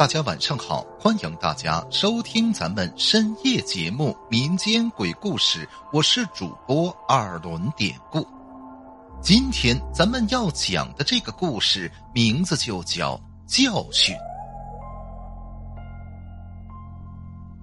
[0.00, 8.26] 大家晚上好，欢迎大家收听咱们深夜节目《民间鬼故事》，我是主播二轮典故。
[9.20, 14.16] 今天咱们要讲的这个故事名字就叫教训。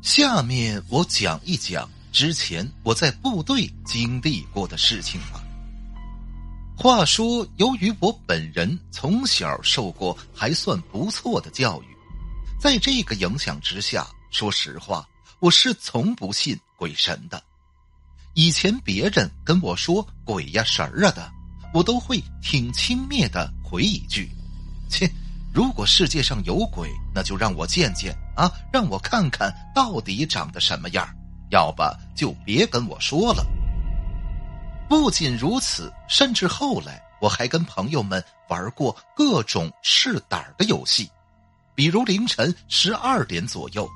[0.00, 5.42] 下面我讲一讲之前我在部队经历过的事情吧。
[6.78, 11.86] 话说，由于我本人从小受过还算不错的教育。
[12.60, 17.42] 在这个影响之下，说实话，我是从不信鬼神的。
[18.34, 21.32] 以前别人跟我说鬼呀神儿啊的，
[21.72, 24.30] 我都会挺轻蔑的回一句
[24.90, 25.10] ：“切，
[25.54, 31.08] 如果世界上有鬼，那就让我见见啊，让我看看到底长得什么样
[31.50, 31.82] 要不
[32.14, 33.42] 就别跟我说了。”
[34.86, 41.10] 不仅如此，甚至后来我还跟朋友们玩过各种试胆的游戏。
[41.80, 43.88] 比如凌晨十二点左右，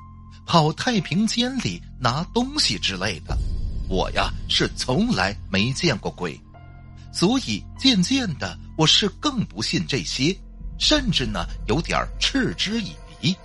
[0.43, 3.37] 跑太平间里拿东西之类的，
[3.87, 6.35] 我呀是从来没见过鬼，
[7.13, 10.35] 所以渐渐的我是更不信这些，
[10.79, 13.35] 甚至呢有点嗤之以鼻。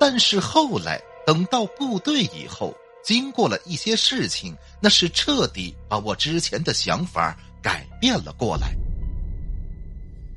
[0.00, 2.74] 但是后来等到部队以后，
[3.04, 8.74] 经过了一些事情，那是彻底把我之前的想法改变了过来。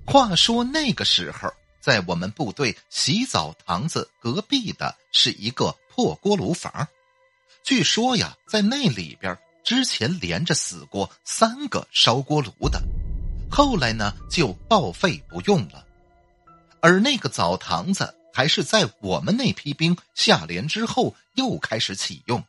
[0.05, 1.49] 话说那个时候。
[1.81, 6.87] 在我们部队洗澡堂子隔壁的是一个破锅炉房，
[7.63, 12.81] 据说呀，在那里边之前连着死过三个烧锅炉的，
[13.49, 15.85] 后来呢就报废不用了。
[16.81, 22.43] 而那个澡堂子还是在我们那批兵下连之后又开始启用，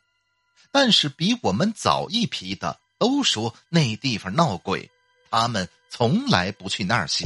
[0.71, 4.89] 但是比我们早一批的都说那地方闹鬼，
[5.29, 7.25] 他们从来不去那儿洗。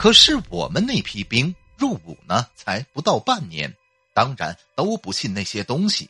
[0.00, 3.76] 可是我们那批兵入伍呢，才不到半年，
[4.14, 6.08] 当然都不信那些东西。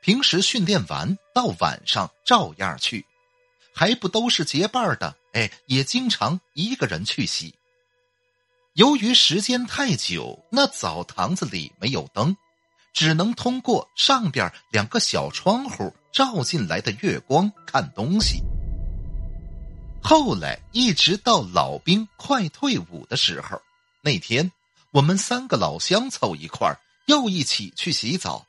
[0.00, 3.04] 平时训练完到晚上照样去，
[3.74, 5.14] 还不都是结伴的？
[5.34, 7.54] 哎，也经常一个人去洗。
[8.72, 12.34] 由于时间太久，那澡堂子里没有灯，
[12.94, 18.42] 只能通过上边两个小窗户照进来的月光看东西。
[20.02, 23.60] 后来一直到老兵快退伍的时候，
[24.00, 24.50] 那天
[24.90, 28.46] 我们三个老乡凑一块儿，又一起去洗澡。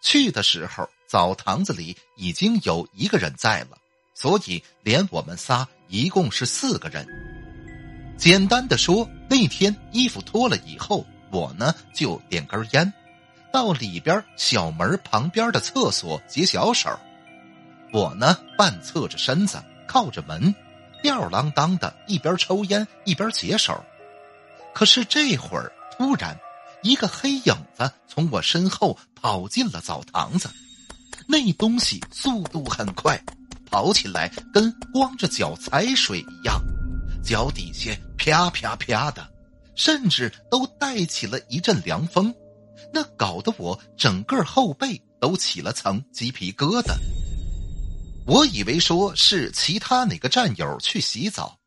[0.00, 3.78] 去的时候，澡堂子里已经有一个人在了，
[4.14, 7.06] 所以连我们仨一共是四个人。
[8.16, 12.92] 简单的说，那天衣服脱了以后，我呢就点根烟，
[13.52, 16.90] 到里边小门旁边的厕所解小手。
[17.92, 20.54] 我呢半侧着身子，靠着门。
[21.02, 23.84] 吊儿郎当的，一边抽烟一边解手。
[24.72, 26.38] 可是这会儿，突然，
[26.82, 30.48] 一个黑影子从我身后跑进了澡堂子。
[31.26, 33.20] 那东西速度很快，
[33.70, 36.60] 跑起来跟光着脚踩水一样，
[37.22, 39.28] 脚底下啪啪啪的，
[39.74, 42.34] 甚至都带起了一阵凉风。
[42.92, 46.94] 那搞得我整个后背都起了层鸡皮疙瘩。
[48.24, 51.58] 我以为说是其他哪个战友去洗澡，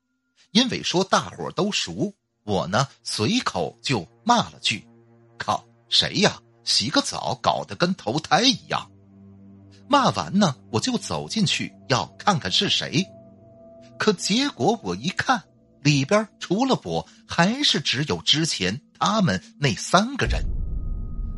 [0.52, 4.88] 因为说大伙都熟，我呢随口就骂了句
[5.38, 6.40] ：“靠，谁呀？
[6.64, 8.90] 洗个澡搞得跟投胎一样。”
[9.88, 13.06] 骂完呢，我就走进去要看看是谁，
[14.00, 15.44] 可结果我一看，
[15.84, 20.42] 里边除了我，还是只有之前他们那三个人。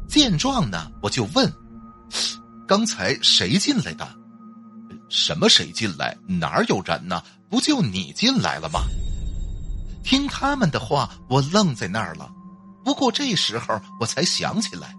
[0.08, 1.52] 见状呢，我就问
[2.68, 4.08] ：“刚才谁进来的？”
[5.10, 5.48] 什么？
[5.50, 6.18] 谁进来？
[6.28, 7.24] 哪有人呢？
[7.50, 8.82] 不就你进来了吗？
[10.04, 12.30] 听他们的话，我愣在那儿了。
[12.84, 14.96] 不过这时候我才想起来，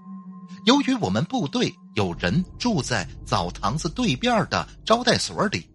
[0.67, 5.67] 由于我们部队有人住在澡堂子对面的招待所里，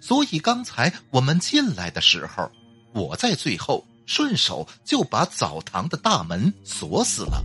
[0.00, 2.50] 所以刚才我们进来的时候，
[2.92, 7.42] 我在最后顺手就把澡堂的大门锁死了，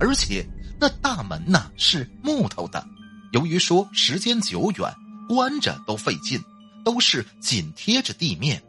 [0.00, 0.44] 而且
[0.80, 2.84] 那大门呢是木头的，
[3.32, 4.92] 由于说时间久远。
[5.32, 6.38] 关着都费劲，
[6.84, 8.62] 都是紧贴着地面。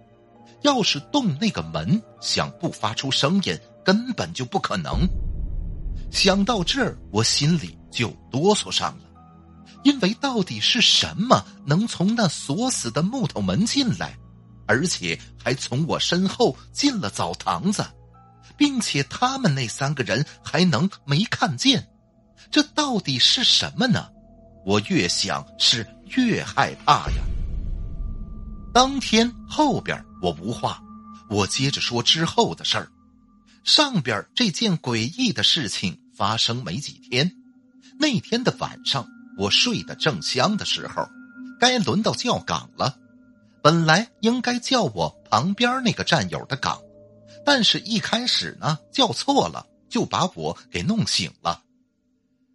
[0.61, 5.05] 要是动那个门，想不发出声音，根本就不可能。
[6.09, 9.03] 想到这儿，我心里就哆嗦上了，
[9.83, 14.17] 因为到底是什么能从那锁死的木头门进来，
[14.65, 17.85] 而且还从我身后进了澡堂子，
[18.55, 21.85] 并且他们那三个人还能没看见？
[22.49, 24.12] 这到底是什么呢？
[24.65, 25.87] 我越想是。
[26.15, 27.23] 越害怕呀！
[28.71, 30.79] 当天后边我无话，
[31.27, 32.87] 我接着说之后的事儿。
[33.63, 37.35] 上边这件诡异的事情发生没几天，
[37.97, 39.07] 那天的晚上，
[39.39, 41.09] 我睡得正香的时候，
[41.59, 42.95] 该轮到叫岗了。
[43.63, 46.79] 本来应该叫我旁边那个战友的岗，
[47.43, 51.63] 但是一开始呢叫错了，就把我给弄醒了。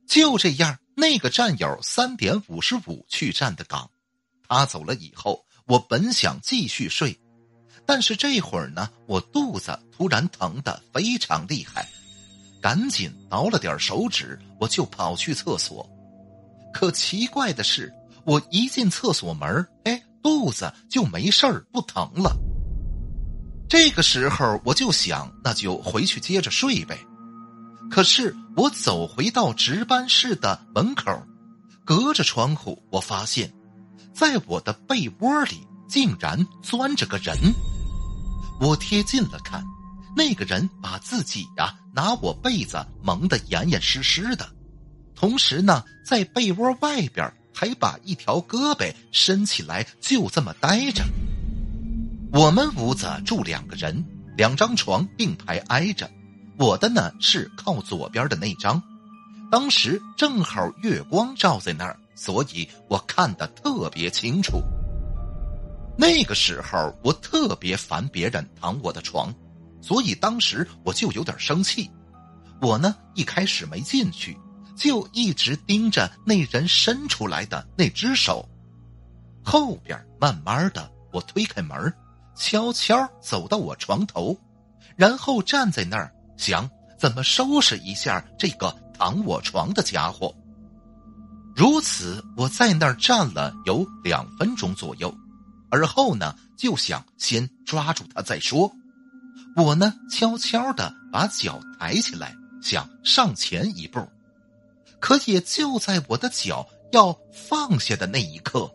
[0.06, 3.88] 就这样，那个战友三点五十五去站的岗，
[4.48, 7.16] 他走了以后，我本想继续睡。
[7.86, 11.88] 但是这会儿呢，我肚子突然疼得非常厉害，
[12.60, 15.88] 赶紧挠了点手指，我就跑去厕所。
[16.74, 22.36] 可奇怪的是，我一进厕所门，哎，肚子就没事儿，不疼了。
[23.68, 26.98] 这个时候我就想，那就回去接着睡呗。
[27.88, 31.22] 可是我走回到值班室的门口，
[31.84, 33.52] 隔着窗户，我发现，
[34.12, 37.38] 在我的被窝里竟然钻着个人。
[38.60, 39.64] 我贴近了看，
[40.16, 44.44] 那个人把自己呀拿我被子蒙得严严实实的，
[45.14, 51.04] 同时呢，在被窝外边还把一条胳膊伸起来，就这么待着。
[52.32, 54.04] 我们屋子住两个人，
[54.36, 56.10] 两张床并排挨着，
[56.58, 58.82] 我的呢是靠左边的那张，
[59.50, 64.60] 当时正好月光照在那儿，所以我看得特别清楚。
[65.96, 69.32] 那个时候我特别烦别人躺我的床，
[69.80, 71.88] 所以当时我就有点生气。
[72.60, 74.36] 我呢一开始没进去，
[74.76, 78.48] 就一直盯着那人伸出来的那只手。
[79.44, 81.94] 后边慢慢的，我推开门，
[82.36, 84.36] 悄悄走到我床头，
[84.96, 86.68] 然后站在那儿想
[86.98, 90.34] 怎么收拾一下这个躺我床的家伙。
[91.54, 95.14] 如此，我在那儿站了有两分钟左右。
[95.70, 98.72] 而后呢，就想先抓住他再说。
[99.54, 104.00] 我呢，悄悄的把脚抬起来，想上前一步。
[104.98, 108.72] 可也就在我的脚要放下的那一刻，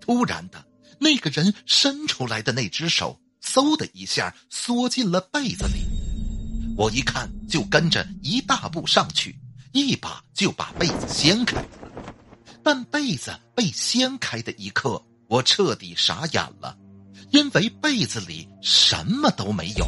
[0.00, 0.62] 突然的，
[0.98, 5.93] 那个人伸出来的那只手，嗖的一下缩进了被子里。
[6.76, 9.38] 我一看，就跟着一大步上去，
[9.72, 11.64] 一把就把被子掀开。
[12.62, 15.02] 但被子被掀开的一刻。
[15.26, 16.76] 我彻底傻眼了，
[17.30, 19.86] 因为被子里什么都没有。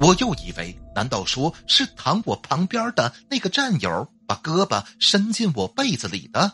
[0.00, 6.52] 我又以为，难道说是躺我旁边的那个战友把胳膊伸进我被子里的？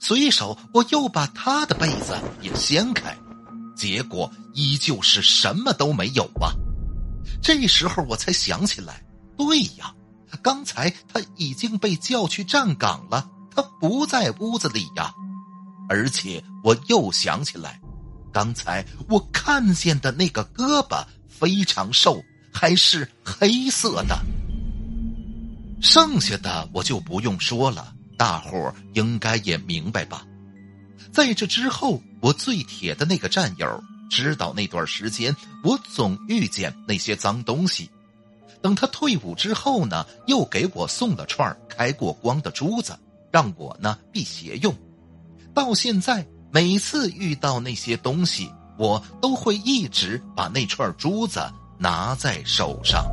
[0.00, 3.16] 随手我又把他的被子也掀开，
[3.74, 6.52] 结果依旧是什么都没有啊！
[7.42, 9.04] 这时候我才想起来，
[9.36, 9.92] 对呀，
[10.40, 15.12] 刚才他已经被叫去站岗了，他不在屋子里呀。
[15.88, 17.80] 而且我又想起来，
[18.32, 22.22] 刚才我看见的那个胳膊非常瘦，
[22.52, 24.16] 还是黑色的。
[25.82, 30.24] 剩下的我就不用说了，大伙儿应该也明白吧。
[31.10, 37.90] 在这之后，我最铁的那个战友知道那段时间我总遇见那些脏东西。
[38.60, 42.96] 等他退伍之后呢，又给我送了串开过光的珠子，
[43.30, 44.72] 让我呢辟邪用。
[45.54, 51.40] 到现在，每次遇到那些东西，我都会一直把那串珠子
[51.78, 53.04] 拿在手上。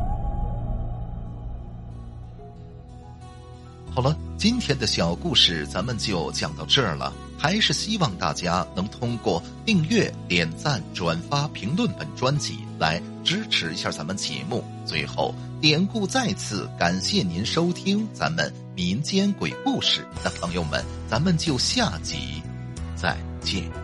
[3.95, 7.11] 好了，今天的小故事咱们就讲到这儿了。
[7.39, 14.63] 还是希望大家能通过订阅、点赞、转发、评论本专辑来支持一下咱们节目。
[14.85, 22.43] 最后，典故再次感谢您收听咱们民间鬼故事那朋友们，咱们就下集
[22.95, 23.78] 再见。